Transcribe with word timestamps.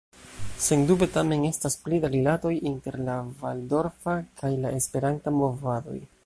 Sendube 0.67 1.07
tamen 1.17 1.43
estas 1.49 1.75
pli 1.83 1.99
da 2.05 2.09
rilatoj 2.15 2.53
inter 2.71 2.97
la 3.11 3.19
valdorfa 3.43 4.17
kaj 4.41 4.53
la 4.65 4.73
esperanta 4.81 5.37
movadoj. 5.39 6.01